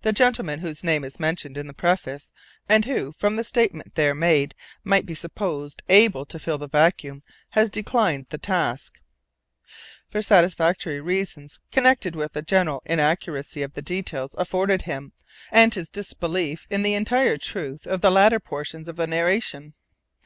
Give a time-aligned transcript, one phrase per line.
[0.00, 2.32] The gentleman whose name is mentioned in the preface,
[2.66, 7.22] and who, from the statement there made, might be supposed able to fill the vacuum,
[7.50, 9.02] has declined the task—this,
[10.10, 15.12] for satisfactory reasons connected with the general inaccuracy of the details afforded him,
[15.52, 19.74] and his disbelief in the entire truth of the latter portions of the narration.